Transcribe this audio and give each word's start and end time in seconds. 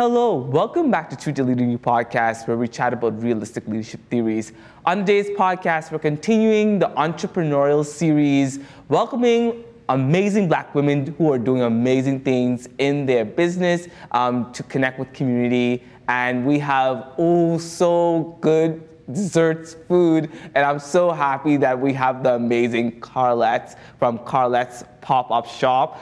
Hello, 0.00 0.36
welcome 0.36 0.92
back 0.92 1.10
to 1.10 1.16
True 1.16 1.32
to 1.32 1.42
Leading 1.42 1.72
You 1.72 1.76
podcast, 1.76 2.46
where 2.46 2.56
we 2.56 2.68
chat 2.68 2.92
about 2.92 3.20
realistic 3.20 3.66
leadership 3.66 4.00
theories. 4.08 4.52
On 4.86 4.98
today's 4.98 5.28
podcast, 5.30 5.90
we're 5.90 5.98
continuing 5.98 6.78
the 6.78 6.86
entrepreneurial 6.90 7.84
series, 7.84 8.60
welcoming 8.88 9.64
amazing 9.88 10.46
black 10.46 10.72
women 10.72 11.12
who 11.18 11.32
are 11.32 11.38
doing 11.38 11.62
amazing 11.62 12.20
things 12.20 12.68
in 12.78 13.06
their 13.06 13.24
business 13.24 13.88
um, 14.12 14.52
to 14.52 14.62
connect 14.62 15.00
with 15.00 15.12
community. 15.12 15.82
And 16.06 16.46
we 16.46 16.60
have 16.60 17.14
oh 17.18 17.58
so 17.58 18.38
good 18.40 18.88
desserts, 19.12 19.74
food, 19.88 20.30
and 20.54 20.64
I'm 20.64 20.78
so 20.78 21.10
happy 21.10 21.56
that 21.56 21.76
we 21.76 21.92
have 21.94 22.22
the 22.22 22.36
amazing 22.36 23.00
Carlette's 23.00 23.74
from 23.98 24.20
Carlette's 24.20 24.84
pop-up 25.00 25.48
shop. 25.48 26.00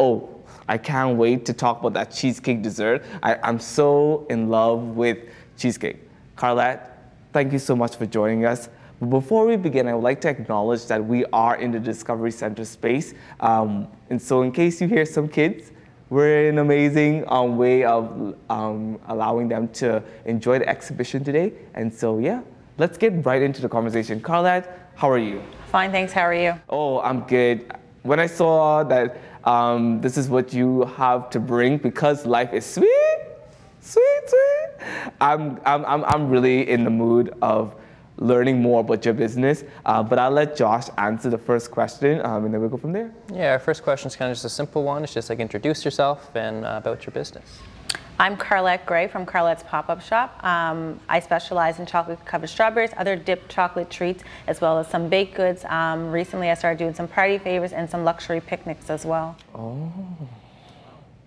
Oh, 0.00 0.28
I 0.68 0.78
can't 0.78 1.16
wait 1.16 1.44
to 1.46 1.52
talk 1.52 1.80
about 1.80 1.92
that 1.94 2.10
cheesecake 2.10 2.62
dessert. 2.62 3.04
I, 3.22 3.38
am 3.48 3.58
so 3.58 4.26
in 4.30 4.48
love 4.48 4.96
with 4.96 5.18
cheesecake. 5.56 5.98
Carlette, 6.36 6.90
thank 7.32 7.52
you 7.52 7.58
so 7.58 7.76
much 7.76 7.96
for 7.96 8.06
joining 8.06 8.44
us. 8.44 8.68
But 9.00 9.06
before 9.06 9.46
we 9.46 9.56
begin, 9.56 9.88
I 9.88 9.94
would 9.94 10.04
like 10.04 10.20
to 10.22 10.28
acknowledge 10.28 10.86
that 10.86 11.04
we 11.04 11.24
are 11.26 11.56
in 11.56 11.72
the 11.72 11.80
Discovery 11.80 12.30
Center 12.30 12.64
space. 12.64 13.14
Um, 13.40 13.88
and 14.10 14.20
so, 14.20 14.42
in 14.42 14.52
case 14.52 14.80
you 14.80 14.88
hear 14.88 15.04
some 15.04 15.28
kids, 15.28 15.72
we're 16.10 16.48
in 16.48 16.54
an 16.54 16.58
amazing 16.58 17.24
um, 17.28 17.56
way 17.56 17.84
of 17.84 18.36
um, 18.48 19.00
allowing 19.08 19.48
them 19.48 19.68
to 19.68 20.02
enjoy 20.24 20.58
the 20.58 20.68
exhibition 20.68 21.24
today. 21.24 21.52
And 21.74 21.92
so, 21.92 22.18
yeah, 22.18 22.42
let's 22.78 22.96
get 22.96 23.24
right 23.26 23.42
into 23.42 23.60
the 23.60 23.68
conversation. 23.68 24.20
Carlette, 24.20 24.72
how 24.94 25.10
are 25.10 25.18
you? 25.18 25.42
Fine, 25.70 25.90
thanks. 25.90 26.12
How 26.12 26.22
are 26.22 26.34
you? 26.34 26.54
Oh, 26.68 27.00
I'm 27.00 27.20
good. 27.22 27.72
When 28.02 28.20
I 28.20 28.26
saw 28.26 28.84
that 28.84 29.18
um, 29.44 30.00
this 30.00 30.16
is 30.16 30.28
what 30.28 30.52
you 30.52 30.84
have 30.96 31.30
to 31.30 31.40
bring 31.40 31.78
because 31.78 32.26
life 32.26 32.52
is 32.52 32.64
sweet, 32.64 33.18
sweet, 33.80 34.22
sweet. 34.26 34.88
I'm, 35.20 35.60
I'm, 35.64 36.04
I'm, 36.04 36.30
really 36.30 36.68
in 36.68 36.84
the 36.84 36.90
mood 36.90 37.34
of 37.42 37.74
learning 38.16 38.60
more 38.60 38.80
about 38.80 39.04
your 39.04 39.14
business. 39.14 39.64
Uh, 39.84 40.02
but 40.02 40.18
I'll 40.18 40.30
let 40.30 40.56
Josh 40.56 40.88
answer 40.98 41.30
the 41.30 41.38
first 41.38 41.70
question, 41.70 42.24
um, 42.24 42.44
and 42.44 42.54
then 42.54 42.60
we'll 42.60 42.70
go 42.70 42.76
from 42.76 42.92
there. 42.92 43.12
Yeah, 43.32 43.52
our 43.52 43.58
first 43.58 43.82
question 43.82 44.06
is 44.06 44.16
kind 44.16 44.30
of 44.30 44.36
just 44.36 44.44
a 44.44 44.50
simple 44.50 44.82
one. 44.82 45.04
It's 45.04 45.14
just 45.14 45.28
like 45.28 45.40
introduce 45.40 45.84
yourself 45.84 46.34
and 46.34 46.64
uh, 46.64 46.80
about 46.82 47.06
your 47.06 47.12
business. 47.12 47.60
I'm 48.18 48.36
Carlette 48.36 48.86
Gray 48.86 49.08
from 49.08 49.26
Carlette's 49.26 49.64
Pop-Up 49.64 50.00
Shop. 50.00 50.38
Um, 50.44 51.00
I 51.08 51.18
specialize 51.18 51.80
in 51.80 51.86
chocolate 51.86 52.24
covered 52.24 52.48
strawberries, 52.48 52.92
other 52.96 53.16
dipped 53.16 53.50
chocolate 53.50 53.90
treats, 53.90 54.22
as 54.46 54.60
well 54.60 54.78
as 54.78 54.86
some 54.86 55.08
baked 55.08 55.34
goods. 55.34 55.64
Um, 55.64 56.12
recently, 56.12 56.48
I 56.48 56.54
started 56.54 56.78
doing 56.78 56.94
some 56.94 57.08
party 57.08 57.38
favors 57.38 57.72
and 57.72 57.90
some 57.90 58.04
luxury 58.04 58.40
picnics 58.40 58.88
as 58.88 59.04
well. 59.04 59.36
Oh, 59.52 59.92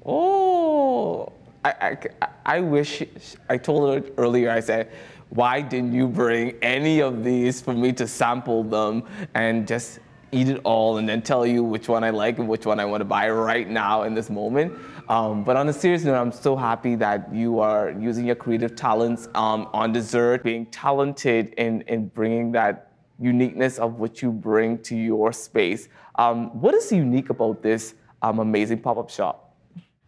oh! 0.06 1.34
I, 1.66 1.98
I, 2.22 2.28
I 2.46 2.60
wish 2.62 3.04
I 3.50 3.58
told 3.58 3.94
her 3.94 4.10
earlier. 4.18 4.50
I 4.50 4.62
said, 4.62 4.90
why 5.30 5.60
didn't 5.60 5.92
you 5.92 6.08
bring 6.08 6.56
any 6.62 7.02
of 7.02 7.22
these 7.22 7.60
for 7.60 7.74
me 7.74 7.92
to 7.94 8.08
sample 8.08 8.64
them 8.64 9.04
and 9.34 9.68
just 9.68 10.00
eat 10.31 10.50
it 10.50 10.59
all 10.64 10.97
and 10.97 11.08
then 11.08 11.22
tell 11.22 11.45
you 11.45 11.64
which 11.64 11.88
one 11.88 12.03
I 12.03 12.09
like 12.09 12.39
and 12.39 12.47
which 12.47 12.66
one 12.66 12.80
I 12.80 12.86
want 12.86 13.02
to 13.02 13.06
buy 13.06 13.30
right 13.30 13.70
now 13.70 14.03
in 14.03 14.14
this 14.14 14.30
moment. 14.30 14.73
Um, 15.09 15.44
but 15.44 15.56
on 15.56 15.69
a 15.69 15.73
serious 15.73 16.03
note, 16.03 16.16
I'm 16.16 16.31
so 16.34 16.56
happy 16.56 16.95
that 16.95 17.34
you 17.34 17.59
are 17.59 17.92
using 17.92 18.25
your 18.25 18.36
creative 18.36 18.75
talents 18.75 19.30
um, 19.36 19.69
on 19.73 19.94
dessert, 19.94 20.44
being 20.44 20.66
talented 20.66 21.53
in, 21.58 21.81
in 21.84 22.08
bringing 22.09 22.52
that 22.52 22.92
uniqueness 23.19 23.79
of 23.79 24.00
what 24.00 24.22
you 24.22 24.31
bring 24.31 24.78
to 24.79 24.96
your 24.96 25.31
space. 25.31 25.88
Um, 26.16 26.59
what 26.59 26.73
is 26.73 26.91
unique 26.91 27.29
about 27.29 27.63
this 27.63 27.96
um, 28.22 28.40
amazing 28.40 28.79
pop-up 28.79 29.09
shop? 29.09 29.56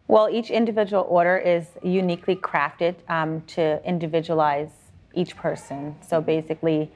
Well, 0.06 0.28
each 0.28 0.50
individual 0.50 1.06
order 1.08 1.38
is 1.38 1.66
uniquely 1.82 2.36
crafted 2.36 2.96
um, 3.08 3.42
to 3.48 3.80
individualize 3.86 4.70
each 5.14 5.36
person. 5.36 5.96
So 6.06 6.20
basically, 6.20 6.90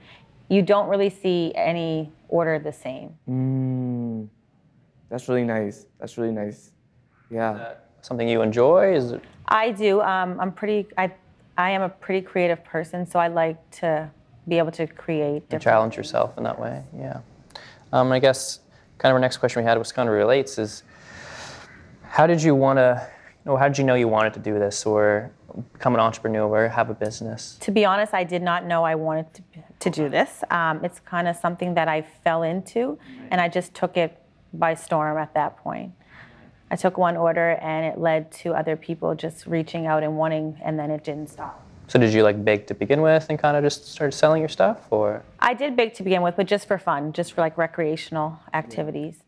you 0.48 0.62
don't 0.62 0.88
really 0.88 1.10
see 1.10 1.52
any 1.54 2.12
order 2.34 2.58
the 2.58 2.72
same. 2.72 3.14
Mm, 3.30 4.28
that's 5.08 5.28
really 5.28 5.44
nice. 5.44 5.86
That's 6.00 6.18
really 6.18 6.32
nice. 6.32 6.72
Yeah. 7.30 7.74
something 8.02 8.28
you 8.28 8.42
enjoy? 8.42 8.94
Is 8.94 9.12
it? 9.12 9.22
I 9.46 9.70
do. 9.70 10.00
Um, 10.00 10.40
I'm 10.40 10.50
pretty. 10.50 10.88
I, 10.98 11.12
I 11.56 11.70
am 11.70 11.82
a 11.82 11.88
pretty 11.88 12.26
creative 12.26 12.64
person, 12.64 13.06
so 13.06 13.20
I 13.20 13.28
like 13.28 13.58
to 13.82 14.10
be 14.48 14.58
able 14.58 14.72
to 14.72 14.86
create. 14.88 15.44
And 15.50 15.62
challenge 15.62 15.94
things. 15.94 16.08
yourself 16.08 16.36
in 16.36 16.42
that 16.42 16.58
way. 16.58 16.82
Yeah. 16.98 17.20
Um, 17.92 18.10
I 18.10 18.18
guess 18.18 18.60
kind 18.98 19.12
of 19.12 19.14
our 19.14 19.20
next 19.20 19.36
question 19.36 19.62
we 19.62 19.68
had, 19.68 19.78
which 19.78 19.94
kind 19.94 20.08
of 20.08 20.14
relates, 20.14 20.58
is 20.58 20.82
how 22.02 22.26
did 22.26 22.42
you 22.42 22.54
want 22.56 22.78
to? 22.78 23.08
You 23.44 23.52
know, 23.52 23.56
how 23.56 23.68
did 23.68 23.78
you 23.78 23.84
know 23.84 23.94
you 23.94 24.08
wanted 24.08 24.34
to 24.34 24.40
do 24.40 24.58
this, 24.58 24.84
or 24.86 25.30
become 25.72 25.94
an 25.94 26.00
entrepreneur, 26.00 26.48
or 26.48 26.68
have 26.68 26.90
a 26.90 26.94
business? 26.94 27.56
To 27.60 27.70
be 27.70 27.84
honest, 27.84 28.14
I 28.14 28.24
did 28.24 28.42
not 28.42 28.64
know 28.64 28.84
I 28.84 28.94
wanted 28.94 29.32
to 29.34 29.42
to 29.80 29.90
do 29.90 30.08
this. 30.08 30.42
Um, 30.50 30.84
it's 30.84 31.00
kind 31.00 31.28
of 31.28 31.36
something 31.36 31.74
that 31.74 31.88
I 31.88 32.02
fell 32.02 32.42
into, 32.42 32.98
and 33.30 33.40
I 33.40 33.48
just 33.48 33.74
took 33.74 33.96
it 33.96 34.20
by 34.52 34.74
storm 34.74 35.18
at 35.18 35.34
that 35.34 35.58
point. 35.58 35.92
I 36.70 36.76
took 36.76 36.96
one 36.96 37.16
order, 37.16 37.52
and 37.60 37.84
it 37.84 37.98
led 37.98 38.32
to 38.32 38.54
other 38.54 38.76
people 38.76 39.14
just 39.14 39.46
reaching 39.46 39.86
out 39.86 40.02
and 40.02 40.16
wanting, 40.16 40.58
and 40.64 40.78
then 40.78 40.90
it 40.90 41.04
didn't 41.04 41.28
stop. 41.28 41.60
So 41.86 41.98
did 41.98 42.14
you 42.14 42.22
like 42.22 42.42
bake 42.44 42.66
to 42.68 42.74
begin 42.74 43.02
with, 43.02 43.26
and 43.28 43.38
kind 43.38 43.56
of 43.56 43.62
just 43.62 43.86
started 43.86 44.12
selling 44.12 44.40
your 44.40 44.48
stuff, 44.48 44.78
or? 44.90 45.22
I 45.38 45.52
did 45.52 45.76
bake 45.76 45.94
to 45.94 46.02
begin 46.02 46.22
with, 46.22 46.36
but 46.36 46.46
just 46.46 46.66
for 46.66 46.78
fun, 46.78 47.12
just 47.12 47.34
for 47.34 47.42
like 47.42 47.58
recreational 47.58 48.38
activities. 48.54 49.22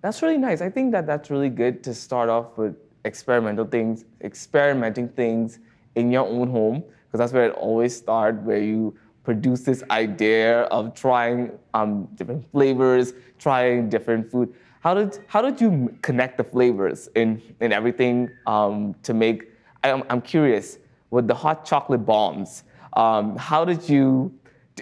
That's 0.00 0.22
really 0.22 0.38
nice. 0.38 0.62
I 0.62 0.70
think 0.70 0.92
that 0.92 1.06
that's 1.06 1.28
really 1.28 1.50
good 1.50 1.84
to 1.84 1.92
start 1.92 2.30
off 2.30 2.56
with 2.56 2.74
experimental 3.04 3.64
things, 3.64 4.04
experimenting 4.22 5.08
things 5.08 5.58
in 5.94 6.10
your 6.10 6.26
own 6.26 6.48
home, 6.50 6.82
because 7.06 7.18
that's 7.18 7.32
where 7.32 7.46
it 7.46 7.54
always 7.54 7.96
starts, 7.96 8.38
where 8.44 8.58
you 8.58 8.96
produce 9.24 9.62
this 9.62 9.82
idea 9.90 10.62
of 10.62 10.94
trying 10.94 11.52
um, 11.74 12.08
different 12.14 12.50
flavors, 12.52 13.12
trying 13.38 13.88
different 13.88 14.30
food. 14.30 14.52
How 14.80 14.94
did 14.94 15.18
how 15.26 15.42
did 15.42 15.60
you 15.60 15.94
connect 16.02 16.38
the 16.38 16.44
flavors 16.44 17.08
in 17.14 17.42
in 17.60 17.72
everything 17.72 18.30
um, 18.46 18.94
to 19.02 19.12
make? 19.12 19.50
I'm, 19.84 20.02
I'm 20.08 20.22
curious 20.22 20.78
with 21.10 21.26
the 21.26 21.34
hot 21.34 21.64
chocolate 21.64 22.06
bombs. 22.06 22.64
Um, 22.94 23.36
how 23.36 23.64
did 23.64 23.88
you? 23.88 24.32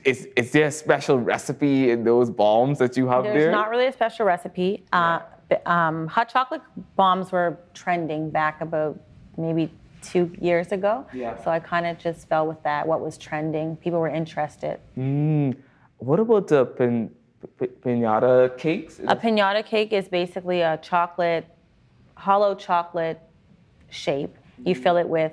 Is, 0.04 0.28
is 0.36 0.52
there 0.52 0.66
a 0.66 0.70
special 0.70 1.18
recipe 1.18 1.90
in 1.90 2.04
those 2.04 2.30
bombs 2.30 2.78
that 2.78 2.96
you 2.96 3.08
have 3.08 3.24
There's 3.24 3.34
there? 3.34 3.42
There's 3.46 3.52
not 3.52 3.70
really 3.70 3.86
a 3.86 3.92
special 3.92 4.26
recipe. 4.26 4.84
Uh, 4.92 5.20
um, 5.66 6.06
hot 6.06 6.28
chocolate 6.28 6.62
bombs 6.96 7.32
were 7.32 7.58
trending 7.74 8.30
back 8.30 8.60
about 8.60 8.98
maybe 9.36 9.72
two 10.02 10.30
years 10.40 10.72
ago. 10.72 11.06
Yeah. 11.12 11.42
So 11.42 11.50
I 11.50 11.58
kind 11.58 11.86
of 11.86 11.98
just 11.98 12.28
fell 12.28 12.46
with 12.46 12.62
that. 12.62 12.86
What 12.86 13.00
was 13.00 13.18
trending? 13.18 13.76
People 13.76 14.00
were 14.00 14.08
interested. 14.08 14.78
Mm. 14.96 15.56
What 15.98 16.20
about 16.20 16.48
the 16.48 16.64
pin, 16.64 17.10
pinata 17.60 18.56
cakes? 18.56 19.00
A 19.00 19.16
pinata 19.16 19.64
cake 19.64 19.92
is 19.92 20.08
basically 20.08 20.60
a 20.60 20.78
chocolate, 20.78 21.46
hollow 22.14 22.54
chocolate 22.54 23.20
shape. 23.90 24.36
You 24.64 24.74
fill 24.74 24.96
it 24.96 25.08
with 25.08 25.32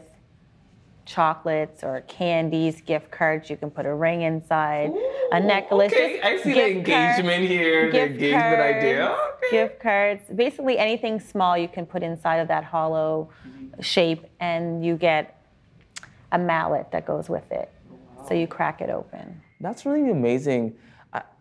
chocolates 1.06 1.84
or 1.84 2.02
candies, 2.02 2.82
gift 2.82 3.12
cards. 3.12 3.50
You 3.50 3.58
can 3.58 3.70
put 3.70 3.86
a 3.86 3.94
ring 3.94 4.22
inside, 4.24 4.90
Ooh, 4.90 5.30
a 5.32 5.40
necklace. 5.40 5.94
Okay, 5.94 6.20
I 6.22 6.38
see 6.42 6.54
the 6.54 6.72
engagement 6.72 7.28
cards, 7.28 7.50
here, 7.50 7.92
the 7.92 8.06
engagement 8.06 8.42
cards, 8.42 8.78
idea. 8.78 9.18
Gift 9.52 9.80
cards. 9.80 10.24
Basically, 10.34 10.78
anything 10.78 11.20
small 11.20 11.58
you 11.58 11.68
can 11.68 11.86
put 11.86 12.04
inside 12.04 12.38
of 12.38 12.48
that 12.48 12.64
hollow 12.64 13.30
mm-hmm. 13.48 13.82
shape, 13.82 14.26
and 14.40 14.86
you 14.86 14.96
get 14.96 15.42
a 16.32 16.38
mallet 16.38 16.92
that 16.92 17.06
goes 17.06 17.30
with 17.30 17.52
it. 17.52 17.72
Wow. 17.90 18.26
So 18.28 18.34
you 18.34 18.48
crack 18.48 18.82
it 18.82 18.90
open. 18.90 19.42
That's 19.62 19.86
really 19.86 20.10
amazing. 20.10 20.76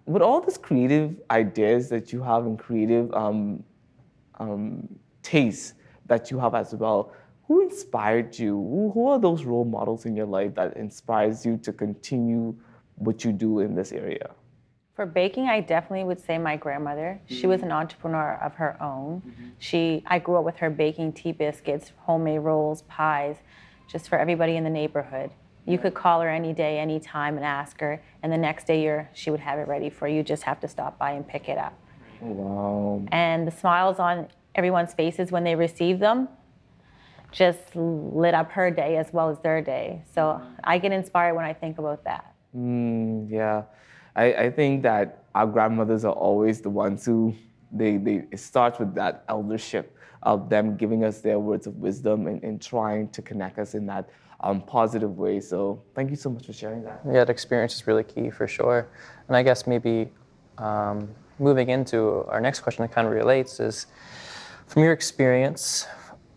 With 0.07 0.21
all 0.21 0.43
these 0.43 0.59
creative 0.59 1.17
ideas 1.31 1.89
that 1.89 2.13
you 2.13 2.23
have 2.23 2.45
and 2.45 2.59
creative 2.59 3.11
um, 3.15 3.65
um, 4.39 4.87
tastes 5.23 5.73
that 6.07 6.31
you 6.31 6.39
have 6.39 6.55
as 6.55 6.75
well, 6.75 7.13
who 7.49 7.63
inspired 7.63 8.39
you? 8.39 8.55
Who 8.93 9.09
are 9.09 9.19
those 9.19 9.45
role 9.45 9.65
models 9.65 10.05
in 10.05 10.15
your 10.15 10.27
life 10.27 10.55
that 10.57 10.77
inspires 10.77 11.47
you 11.47 11.57
to 11.59 11.73
continue 11.73 12.55
what 12.97 13.25
you 13.25 13.33
do 13.33 13.61
in 13.61 13.75
this 13.75 13.93
area? 13.93 14.31
For 14.95 15.07
baking, 15.07 15.49
I 15.49 15.61
definitely 15.61 16.05
would 16.05 16.21
say 16.21 16.39
my 16.39 16.57
grandmother. 16.57 17.21
Mm-hmm. 17.25 17.35
She 17.35 17.47
was 17.47 17.63
an 17.63 17.73
entrepreneur 17.73 18.39
of 18.43 18.55
her 18.55 18.81
own. 18.81 19.23
Mm-hmm. 19.27 19.49
She, 19.59 20.05
I 20.07 20.21
grew 20.21 20.37
up 20.37 20.45
with 20.45 20.57
her 20.59 20.71
baking 20.71 21.15
tea 21.15 21.33
biscuits, 21.33 21.93
homemade 22.03 22.41
rolls, 22.41 22.83
pies, 22.83 23.37
just 23.89 24.09
for 24.09 24.19
everybody 24.19 24.57
in 24.57 24.63
the 24.63 24.71
neighborhood. 24.71 25.31
You 25.67 25.79
could 25.79 25.95
call 25.95 26.21
her 26.21 26.29
any 26.29 26.53
day, 26.53 26.79
any 26.79 27.01
time, 27.01 27.37
and 27.37 27.45
ask 27.45 27.81
her, 27.81 28.03
and 28.23 28.33
the 28.33 28.37
next 28.37 28.67
day 28.67 28.83
you're, 28.83 29.09
she 29.15 29.31
would 29.31 29.41
have 29.41 29.59
it 29.59 29.67
ready 29.67 29.91
for 29.91 30.07
you. 30.07 30.19
You 30.19 30.23
just 30.23 30.45
have 30.45 30.61
to 30.61 30.69
stop 30.69 30.99
by 30.99 31.13
and 31.13 31.27
pick 31.27 31.49
it 31.49 31.59
up. 31.59 31.77
Wow. 32.21 33.05
And 33.11 33.47
the 33.47 33.51
smiles 33.51 33.99
on 33.99 34.29
everyone's 34.55 34.95
faces 34.95 35.33
when 35.33 35.43
they 35.43 35.57
receive 35.57 35.99
them 35.99 36.29
just 37.33 37.75
lit 37.75 38.33
up 38.33 38.53
her 38.53 38.71
day 38.71 38.97
as 38.97 39.13
well 39.13 39.29
as 39.29 39.39
their 39.41 39.61
day. 39.61 40.03
So 40.15 40.41
I 40.63 40.79
get 40.79 40.93
inspired 40.93 41.35
when 41.35 41.45
I 41.45 41.53
think 41.53 41.79
about 41.79 42.05
that. 42.05 42.33
Mm, 42.57 43.29
yeah, 43.29 43.63
I, 44.17 44.25
I 44.35 44.51
think 44.51 44.83
that 44.83 45.25
our 45.35 45.47
grandmothers 45.47 46.05
are 46.05 46.13
always 46.13 46.61
the 46.61 46.71
ones 46.71 47.05
who 47.05 47.35
they, 47.73 47.97
they 47.97 48.25
it 48.31 48.39
starts 48.39 48.79
with 48.79 48.95
that 48.95 49.25
eldership 49.29 49.97
of 50.23 50.49
them 50.49 50.77
giving 50.77 51.05
us 51.05 51.21
their 51.21 51.39
words 51.39 51.67
of 51.67 51.77
wisdom 51.77 52.27
and, 52.27 52.43
and 52.43 52.63
trying 52.63 53.09
to 53.11 53.21
connect 53.21 53.59
us 53.59 53.75
in 53.75 53.87
that 53.87 54.09
um, 54.41 54.61
positive 54.63 55.19
way. 55.19 55.41
So 55.41 55.83
thank 55.95 56.11
you 56.11 56.17
so 56.17 56.31
much 56.31 56.47
for 56.47 56.53
sharing 56.53 56.83
that. 56.85 57.01
Yeah, 57.11 57.25
the 57.25 57.33
experience 57.33 57.75
is 57.75 57.87
really 57.87 58.05
key 58.05 58.31
for 58.31 58.47
sure. 58.47 58.89
And 59.29 59.37
I 59.37 59.43
guess 59.43 59.67
maybe 59.67 60.11
um, 60.59 61.09
moving 61.39 61.71
into 61.71 62.25
our 62.29 62.41
next 62.41 62.61
question 62.61 62.83
that 62.83 62.93
kind 62.93 63.07
of 63.07 63.13
relates 63.13 63.61
is 63.61 63.87
from 64.67 64.83
your 64.83 64.93
experience, 64.93 65.87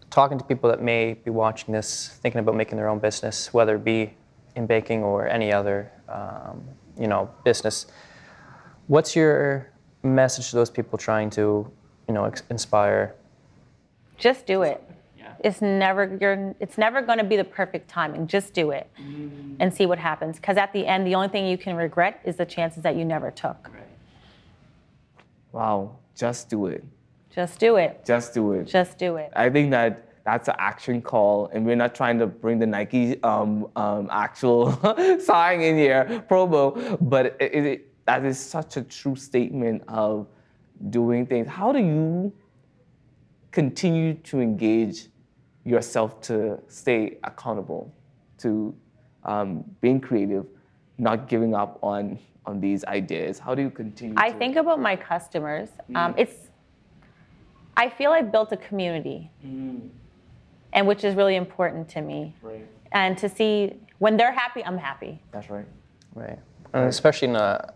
talking 0.09 0.37
to 0.37 0.43
people 0.43 0.69
that 0.69 0.81
may 0.81 1.13
be 1.13 1.29
watching 1.31 1.73
this, 1.73 2.19
thinking 2.21 2.39
about 2.39 2.55
making 2.55 2.77
their 2.77 2.89
own 2.89 2.99
business, 2.99 3.53
whether 3.53 3.75
it 3.75 3.83
be 3.83 4.13
in 4.55 4.65
baking 4.65 5.03
or 5.03 5.27
any 5.27 5.53
other, 5.53 5.91
um, 6.09 6.63
you 6.99 7.07
know, 7.07 7.29
business. 7.43 7.87
What's 8.87 9.15
your 9.15 9.71
message 10.03 10.49
to 10.49 10.55
those 10.55 10.69
people 10.69 10.97
trying 10.97 11.29
to, 11.31 11.69
you 12.07 12.13
know, 12.13 12.25
ex- 12.25 12.43
inspire? 12.49 13.15
Just 14.17 14.45
do 14.45 14.63
it. 14.63 14.83
It's 15.43 15.61
never 15.61 16.17
you're 16.19 16.55
it's 16.59 16.77
never 16.77 17.01
going 17.01 17.17
to 17.19 17.23
be 17.23 17.37
the 17.37 17.43
perfect 17.43 17.89
timing. 17.89 18.27
Just 18.27 18.53
do 18.53 18.71
it 18.71 18.89
mm. 18.99 19.55
and 19.59 19.73
see 19.73 19.85
what 19.85 19.99
happens. 19.99 20.37
Because 20.37 20.57
at 20.57 20.73
the 20.73 20.85
end, 20.85 21.05
the 21.05 21.15
only 21.15 21.27
thing 21.27 21.45
you 21.47 21.57
can 21.57 21.75
regret 21.75 22.21
is 22.25 22.37
the 22.37 22.45
chances 22.45 22.83
that 22.83 22.95
you 22.95 23.05
never 23.05 23.31
took. 23.31 23.69
Right. 23.71 23.83
Wow, 25.51 25.95
just 26.15 26.49
do 26.49 26.67
it. 26.67 26.83
Just 27.29 27.59
do 27.59 27.75
it. 27.75 28.03
Just 28.05 28.33
do 28.33 28.53
it. 28.53 28.65
Just 28.65 28.97
do 28.97 29.17
it. 29.17 29.31
I 29.35 29.49
think 29.49 29.71
that 29.71 30.06
that's 30.27 30.49
an 30.49 30.55
action 30.59 31.01
call, 31.01 31.49
and 31.53 31.65
we're 31.65 31.77
not 31.77 31.95
trying 31.95 32.19
to 32.19 32.27
bring 32.27 32.59
the 32.59 32.65
Nike 32.65 33.23
um, 33.23 33.65
um, 33.77 34.09
actual 34.11 34.73
sign 35.21 35.61
in 35.61 35.77
here, 35.77 36.21
promo, 36.29 36.97
but 36.99 37.37
it, 37.39 37.65
it, 37.65 38.05
that 38.05 38.25
is 38.25 38.37
such 38.37 38.75
a 38.75 38.81
true 38.81 39.15
statement 39.15 39.83
of 39.87 40.27
doing 40.89 41.25
things. 41.25 41.47
How 41.47 41.71
do 41.71 41.79
you 41.79 42.33
continue 43.51 44.15
to 44.15 44.41
engage 44.41 45.07
yourself 45.63 46.19
to 46.23 46.59
stay 46.67 47.19
accountable 47.23 47.95
to 48.39 48.75
um, 49.23 49.63
being 49.79 50.01
creative, 50.01 50.45
not 50.97 51.29
giving 51.29 51.55
up 51.55 51.79
on 51.81 52.19
on 52.45 52.59
these 52.59 52.83
ideas? 52.83 53.39
How 53.39 53.55
do 53.55 53.61
you 53.61 53.69
continue? 53.69 54.15
I 54.17 54.31
to, 54.31 54.37
think 54.37 54.57
about 54.57 54.81
my 54.81 54.97
customers. 54.97 55.69
Um, 55.95 56.15
it's 56.17 56.49
I 57.77 57.87
feel 57.87 58.11
I 58.11 58.23
built 58.23 58.51
a 58.51 58.57
community, 58.57 59.31
and 60.73 60.87
which 60.87 61.03
is 61.03 61.15
really 61.15 61.35
important 61.35 61.87
to 61.89 62.01
me. 62.01 62.35
Right. 62.41 62.65
And 62.91 63.17
to 63.17 63.29
see 63.29 63.79
when 63.99 64.17
they're 64.17 64.31
happy, 64.31 64.63
I'm 64.63 64.77
happy. 64.77 65.21
That's 65.31 65.49
right. 65.49 65.65
Right. 66.15 66.39
And 66.73 66.85
especially 66.85 67.29
in 67.29 67.35
a, 67.35 67.73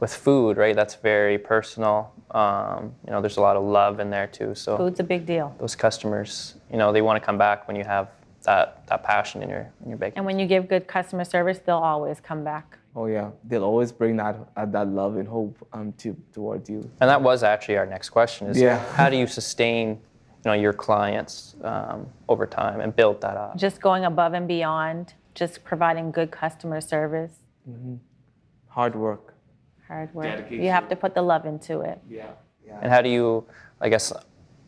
with 0.00 0.12
food, 0.14 0.56
right? 0.56 0.74
That's 0.76 0.94
very 0.96 1.38
personal. 1.38 2.12
Um, 2.32 2.94
you 3.06 3.12
know, 3.12 3.20
there's 3.20 3.36
a 3.38 3.40
lot 3.40 3.56
of 3.56 3.64
love 3.64 4.00
in 4.00 4.10
there 4.10 4.26
too. 4.26 4.54
So 4.54 4.76
Food's 4.76 5.00
a 5.00 5.04
big 5.04 5.24
deal. 5.26 5.54
those 5.58 5.74
customers, 5.76 6.54
you 6.70 6.76
know, 6.76 6.92
they 6.92 7.02
want 7.02 7.20
to 7.20 7.24
come 7.24 7.38
back 7.38 7.66
when 7.66 7.76
you 7.76 7.84
have 7.84 8.08
that, 8.42 8.86
that 8.88 9.02
passion 9.02 9.42
in 9.42 9.48
your 9.48 9.70
in 9.82 9.88
your 9.88 9.98
baking. 9.98 10.18
And 10.18 10.26
when 10.26 10.38
you 10.38 10.46
give 10.46 10.68
good 10.68 10.86
customer 10.86 11.24
service, 11.24 11.58
they'll 11.64 11.76
always 11.76 12.20
come 12.20 12.44
back. 12.44 12.78
Oh 12.94 13.06
yeah, 13.06 13.30
they'll 13.44 13.64
always 13.64 13.90
bring 13.92 14.16
that 14.16 14.36
uh, 14.56 14.64
that 14.66 14.88
love 14.88 15.16
and 15.16 15.26
hope 15.28 15.66
um, 15.72 15.92
to 15.98 16.16
towards 16.32 16.68
you. 16.70 16.88
And 17.00 17.10
that 17.10 17.20
was 17.20 17.42
actually 17.42 17.76
our 17.76 17.86
next 17.86 18.10
question: 18.10 18.46
is 18.48 18.60
Yeah. 18.60 18.78
how 18.94 19.10
do 19.10 19.16
you 19.16 19.26
sustain, 19.26 19.88
you 19.88 19.98
know, 20.46 20.52
your 20.54 20.72
clients 20.72 21.56
um, 21.62 22.06
over 22.28 22.46
time 22.46 22.80
and 22.80 22.94
build 22.94 23.20
that 23.20 23.36
up? 23.36 23.56
Just 23.56 23.80
going 23.80 24.04
above 24.04 24.32
and 24.32 24.46
beyond, 24.48 25.14
just 25.34 25.64
providing 25.64 26.10
good 26.10 26.30
customer 26.30 26.80
service, 26.80 27.32
Hard 28.68 28.94
work. 28.94 29.34
hard 29.88 30.14
work. 30.14 30.26
Dedication. 30.26 30.62
You 30.64 30.70
have 30.70 30.88
to 30.88 30.96
put 30.96 31.14
the 31.14 31.22
love 31.22 31.46
into 31.46 31.80
it. 31.80 31.98
Yeah. 32.08 32.26
Yeah. 32.64 32.78
And 32.82 32.92
how 32.92 33.00
do 33.02 33.08
you, 33.08 33.44
I 33.80 33.88
guess, 33.88 34.12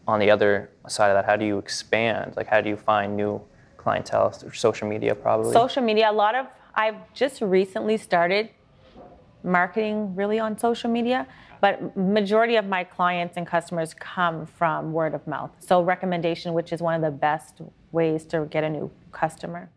on 0.07 0.19
the 0.19 0.31
other 0.31 0.71
side 0.89 1.11
of 1.11 1.15
that, 1.17 1.25
how 1.27 1.37
do 1.37 1.45
you 1.45 1.59
expand? 1.59 2.35
Like, 2.37 2.47
how 2.47 2.61
do 2.61 2.69
you 2.71 2.77
find 2.77 3.17
new 3.17 3.41
clientele 3.77 4.31
through 4.31 4.53
social 4.53 4.89
media, 4.89 5.15
probably? 5.15 5.53
Social 5.53 5.83
media, 5.83 6.11
a 6.11 6.13
lot 6.13 6.35
of, 6.35 6.47
I've 6.75 7.13
just 7.13 7.41
recently 7.43 7.97
started 7.99 8.49
marketing 9.45 10.15
really 10.17 10.39
on 10.41 10.59
social 10.59 10.91
media, 10.91 11.27
but 11.60 11.96
majority 11.96 12.56
of 12.56 12.66
my 12.66 12.84
clients 12.84 13.37
and 13.37 13.46
customers 13.46 13.94
come 13.94 14.46
from 14.46 14.93
word 14.93 15.14
of 15.14 15.26
mouth. 15.26 15.50
So 15.58 15.82
recommendation, 15.82 16.52
which 16.52 16.72
is 16.72 16.81
one 16.81 16.94
of 16.94 17.02
the 17.02 17.10
best 17.10 17.60
ways 17.93 18.25
to 18.26 18.46
get 18.46 18.64
a 18.64 18.70
new 18.70 18.90
customer. 19.12 19.70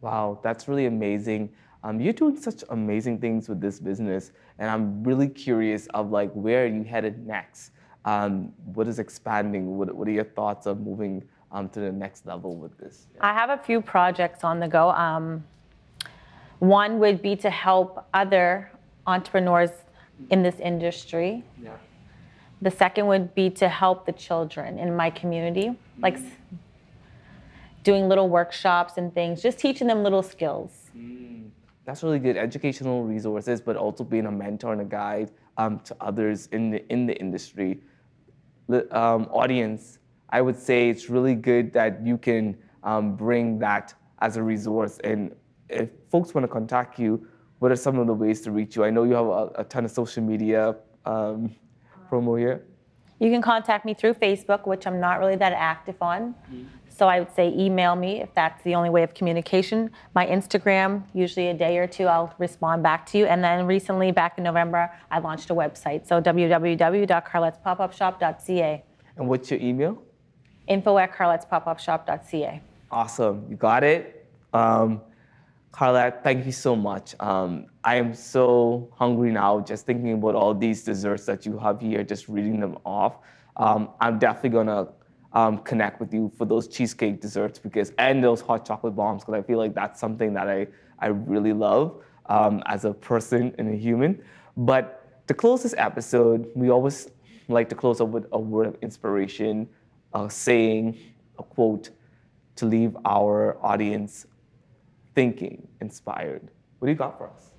Wow, 0.00 0.38
that's 0.42 0.68
really 0.68 0.86
amazing. 0.86 1.50
Um, 1.82 2.00
you're 2.00 2.12
doing 2.12 2.36
such 2.40 2.64
amazing 2.70 3.18
things 3.18 3.48
with 3.48 3.60
this 3.60 3.78
business, 3.78 4.32
and 4.58 4.70
I'm 4.70 5.02
really 5.04 5.28
curious 5.28 5.86
of 5.88 6.10
like 6.10 6.32
where 6.32 6.64
are 6.64 6.66
you 6.66 6.82
headed 6.82 7.26
next? 7.26 7.72
Um, 8.04 8.52
what 8.74 8.88
is 8.88 8.98
expanding? 8.98 9.76
What, 9.78 9.94
what 9.94 10.08
are 10.08 10.10
your 10.10 10.24
thoughts 10.24 10.66
of 10.66 10.80
moving 10.80 11.24
um, 11.52 11.68
to 11.70 11.80
the 11.80 11.92
next 11.92 12.26
level 12.26 12.56
with 12.56 12.76
this? 12.78 13.06
I 13.20 13.32
have 13.32 13.50
a 13.50 13.56
few 13.56 13.80
projects 13.80 14.44
on 14.44 14.60
the 14.60 14.68
go. 14.68 14.90
Um, 14.90 15.44
one 16.58 16.98
would 16.98 17.22
be 17.22 17.36
to 17.36 17.50
help 17.50 18.06
other 18.14 18.70
entrepreneurs 19.06 19.70
in 20.30 20.42
this 20.42 20.58
industry. 20.60 21.44
Yeah. 21.62 21.72
The 22.62 22.70
second 22.70 23.06
would 23.08 23.34
be 23.34 23.50
to 23.50 23.68
help 23.68 24.06
the 24.06 24.12
children 24.12 24.78
in 24.78 24.96
my 24.96 25.10
community, 25.10 25.76
like 26.00 26.18
doing 27.82 28.08
little 28.08 28.28
workshops 28.28 28.96
and 28.96 29.12
things, 29.12 29.42
just 29.42 29.58
teaching 29.58 29.86
them 29.86 30.02
little 30.02 30.22
skills. 30.22 30.90
That's 31.84 32.02
really 32.02 32.18
good. 32.18 32.36
Educational 32.36 33.04
resources, 33.04 33.60
but 33.60 33.76
also 33.76 34.04
being 34.04 34.26
a 34.26 34.32
mentor 34.32 34.72
and 34.72 34.80
a 34.80 34.86
guide 34.86 35.30
um, 35.58 35.80
to 35.80 35.94
others 36.00 36.48
in 36.52 36.70
the 36.70 36.90
in 36.90 37.06
the 37.06 37.14
industry. 37.14 37.80
The 38.68 38.80
um, 38.98 39.28
audience, 39.30 39.98
I 40.30 40.40
would 40.40 40.58
say 40.58 40.88
it's 40.88 41.10
really 41.10 41.34
good 41.34 41.72
that 41.74 42.04
you 42.04 42.16
can 42.16 42.56
um, 42.82 43.14
bring 43.16 43.58
that 43.58 43.92
as 44.20 44.38
a 44.38 44.42
resource. 44.42 44.98
And 45.04 45.34
if 45.68 45.90
folks 46.10 46.34
want 46.34 46.44
to 46.44 46.48
contact 46.48 46.98
you, 46.98 47.26
what 47.64 47.72
are 47.72 47.76
some 47.76 47.98
of 47.98 48.06
the 48.06 48.12
ways 48.12 48.42
to 48.42 48.50
reach 48.50 48.76
you? 48.76 48.84
I 48.84 48.90
know 48.90 49.04
you 49.04 49.14
have 49.14 49.24
a, 49.24 49.62
a 49.62 49.64
ton 49.64 49.86
of 49.86 49.90
social 49.90 50.22
media 50.22 50.76
um, 51.06 51.50
promo 52.10 52.38
here. 52.38 52.62
You 53.20 53.30
can 53.30 53.40
contact 53.40 53.86
me 53.86 53.94
through 53.94 54.12
Facebook, 54.14 54.66
which 54.66 54.86
I'm 54.86 55.00
not 55.00 55.18
really 55.18 55.36
that 55.36 55.54
active 55.54 55.96
on. 56.02 56.34
So 56.90 57.08
I 57.08 57.20
would 57.20 57.34
say 57.34 57.54
email 57.56 57.96
me 57.96 58.20
if 58.20 58.34
that's 58.34 58.62
the 58.64 58.74
only 58.74 58.90
way 58.90 59.02
of 59.02 59.14
communication. 59.14 59.90
My 60.14 60.26
Instagram, 60.26 61.04
usually 61.14 61.48
a 61.48 61.54
day 61.54 61.78
or 61.78 61.86
two, 61.86 62.04
I'll 62.04 62.34
respond 62.38 62.82
back 62.82 63.06
to 63.06 63.16
you. 63.16 63.24
And 63.24 63.42
then 63.42 63.64
recently, 63.64 64.12
back 64.12 64.36
in 64.36 64.44
November, 64.44 64.92
I 65.10 65.20
launched 65.20 65.48
a 65.48 65.54
website. 65.54 66.06
So 66.06 66.20
www.carlettespopupshop.ca. 66.20 68.84
And 69.16 69.26
what's 69.26 69.50
your 69.50 69.60
email? 69.60 70.02
Info 70.66 70.98
at 70.98 71.14
carlettespopupshop.ca. 71.14 72.60
Awesome. 72.90 73.46
You 73.48 73.56
got 73.56 73.84
it. 73.84 74.28
Um, 74.52 75.00
Carla, 75.74 76.14
thank 76.22 76.46
you 76.46 76.52
so 76.52 76.76
much. 76.76 77.16
Um, 77.18 77.66
I 77.82 77.96
am 77.96 78.14
so 78.14 78.94
hungry 78.96 79.32
now 79.32 79.58
just 79.58 79.86
thinking 79.86 80.12
about 80.12 80.36
all 80.36 80.54
these 80.54 80.84
desserts 80.84 81.26
that 81.26 81.44
you 81.44 81.58
have 81.58 81.80
here, 81.80 82.04
just 82.04 82.28
reading 82.28 82.60
them 82.60 82.78
off. 82.86 83.16
Um, 83.56 83.90
I'm 84.00 84.20
definitely 84.20 84.50
gonna 84.50 84.86
um, 85.32 85.58
connect 85.58 85.98
with 85.98 86.14
you 86.14 86.30
for 86.38 86.44
those 86.44 86.68
cheesecake 86.68 87.20
desserts 87.20 87.58
because 87.58 87.92
and 87.98 88.22
those 88.22 88.40
hot 88.40 88.64
chocolate 88.64 88.94
bombs 88.94 89.24
because 89.24 89.34
I 89.34 89.42
feel 89.42 89.58
like 89.58 89.74
that's 89.74 89.98
something 89.98 90.32
that 90.34 90.48
I, 90.48 90.68
I 91.00 91.08
really 91.08 91.52
love 91.52 92.00
um, 92.26 92.62
as 92.66 92.84
a 92.84 92.94
person 92.94 93.52
and 93.58 93.68
a 93.74 93.76
human. 93.76 94.22
But 94.56 95.26
to 95.26 95.34
close 95.34 95.64
this 95.64 95.74
episode, 95.76 96.52
we 96.54 96.70
always 96.70 97.10
like 97.48 97.68
to 97.70 97.74
close 97.74 98.00
up 98.00 98.10
with 98.10 98.26
a 98.30 98.38
word 98.38 98.68
of 98.68 98.76
inspiration, 98.80 99.68
a 100.14 100.30
saying, 100.30 100.96
a 101.36 101.42
quote 101.42 101.90
to 102.54 102.66
leave 102.66 102.96
our 103.04 103.58
audience 103.60 104.26
thinking, 105.14 105.66
inspired. 105.80 106.50
What 106.78 106.86
do 106.86 106.92
you 106.92 106.98
got 106.98 107.18
for 107.18 107.28
us? 107.28 107.50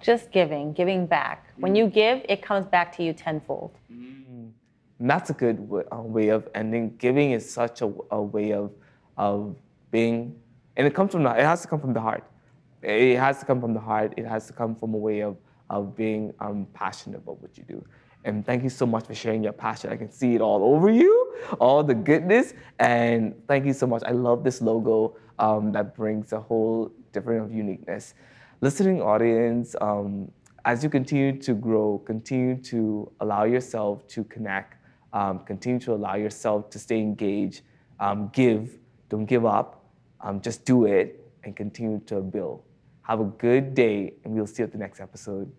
Just 0.00 0.30
giving, 0.30 0.72
giving 0.72 1.06
back. 1.06 1.52
When 1.56 1.74
you 1.74 1.88
give, 1.88 2.24
it 2.28 2.42
comes 2.42 2.66
back 2.66 2.94
to 2.96 3.02
you 3.02 3.12
tenfold. 3.12 3.72
And 3.90 5.08
that's 5.08 5.30
a 5.30 5.32
good 5.32 5.56
w- 5.56 5.84
uh, 5.92 6.00
way 6.00 6.28
of 6.28 6.48
ending. 6.54 6.96
Giving 6.98 7.32
is 7.32 7.48
such 7.48 7.82
a, 7.82 7.92
a 8.10 8.20
way 8.20 8.52
of, 8.52 8.72
of 9.16 9.56
being, 9.90 10.36
and 10.76 10.86
it 10.86 10.94
comes 10.94 11.12
from 11.12 11.22
the, 11.22 11.30
it 11.30 11.44
has 11.44 11.62
to 11.62 11.68
come 11.68 11.80
from 11.80 11.92
the 11.92 12.00
heart. 12.00 12.24
It 12.82 13.16
has 13.18 13.40
to 13.40 13.44
come 13.44 13.60
from 13.60 13.74
the 13.74 13.80
heart. 13.80 14.14
It 14.16 14.26
has 14.26 14.46
to 14.48 14.52
come 14.52 14.74
from 14.76 14.94
a 14.94 14.96
way 14.98 15.20
of, 15.22 15.36
of 15.70 15.96
being 15.96 16.32
um, 16.40 16.66
passionate 16.74 17.18
about 17.18 17.40
what 17.40 17.56
you 17.58 17.64
do. 17.64 17.84
And 18.24 18.44
thank 18.44 18.62
you 18.62 18.70
so 18.70 18.86
much 18.86 19.06
for 19.06 19.14
sharing 19.14 19.42
your 19.42 19.52
passion. 19.52 19.90
I 19.90 19.96
can 19.96 20.10
see 20.10 20.34
it 20.34 20.40
all 20.40 20.74
over 20.74 20.90
you, 20.90 21.27
all 21.60 21.82
the 21.82 21.94
goodness. 21.94 22.54
And 22.78 23.34
thank 23.46 23.66
you 23.66 23.72
so 23.72 23.86
much. 23.86 24.02
I 24.06 24.12
love 24.12 24.44
this 24.44 24.60
logo 24.60 25.16
um, 25.38 25.72
that 25.72 25.94
brings 25.94 26.32
a 26.32 26.40
whole 26.40 26.92
different 27.12 27.44
of 27.44 27.52
uniqueness. 27.52 28.14
Listening 28.60 29.00
audience, 29.00 29.76
um, 29.80 30.30
as 30.64 30.82
you 30.82 30.90
continue 30.90 31.38
to 31.40 31.54
grow, 31.54 31.98
continue 32.04 32.56
to 32.62 33.10
allow 33.20 33.44
yourself 33.44 34.06
to 34.08 34.24
connect, 34.24 34.76
um, 35.12 35.40
continue 35.40 35.78
to 35.80 35.94
allow 35.94 36.16
yourself 36.16 36.68
to 36.70 36.78
stay 36.78 36.98
engaged, 36.98 37.62
um, 38.00 38.30
give, 38.32 38.78
don't 39.08 39.26
give 39.26 39.46
up, 39.46 39.84
um, 40.20 40.40
just 40.40 40.64
do 40.64 40.86
it 40.86 41.24
and 41.44 41.56
continue 41.56 42.00
to 42.00 42.20
build. 42.20 42.62
Have 43.02 43.20
a 43.20 43.24
good 43.24 43.74
day, 43.74 44.14
and 44.24 44.34
we'll 44.34 44.46
see 44.46 44.62
you 44.62 44.66
at 44.66 44.72
the 44.72 44.78
next 44.78 45.00
episode. 45.00 45.50